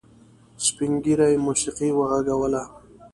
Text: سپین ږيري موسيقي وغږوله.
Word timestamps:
سپین 0.65 0.91
ږيري 1.03 1.31
موسيقي 1.45 1.89
وغږوله. 1.93 2.63